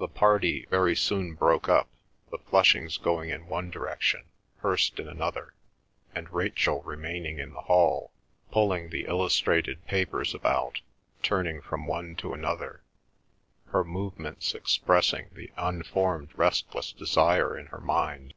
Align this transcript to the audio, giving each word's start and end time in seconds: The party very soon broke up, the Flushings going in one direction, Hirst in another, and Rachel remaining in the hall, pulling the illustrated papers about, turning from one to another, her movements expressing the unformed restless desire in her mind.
The 0.00 0.08
party 0.08 0.66
very 0.70 0.96
soon 0.96 1.34
broke 1.34 1.68
up, 1.68 1.88
the 2.32 2.38
Flushings 2.38 2.96
going 3.00 3.30
in 3.30 3.46
one 3.46 3.70
direction, 3.70 4.24
Hirst 4.56 4.98
in 4.98 5.06
another, 5.06 5.54
and 6.16 6.28
Rachel 6.32 6.82
remaining 6.82 7.38
in 7.38 7.52
the 7.52 7.60
hall, 7.60 8.10
pulling 8.50 8.90
the 8.90 9.04
illustrated 9.04 9.86
papers 9.86 10.34
about, 10.34 10.80
turning 11.22 11.62
from 11.62 11.86
one 11.86 12.16
to 12.16 12.34
another, 12.34 12.82
her 13.66 13.84
movements 13.84 14.52
expressing 14.52 15.28
the 15.30 15.52
unformed 15.56 16.30
restless 16.34 16.90
desire 16.90 17.56
in 17.56 17.66
her 17.66 17.80
mind. 17.80 18.34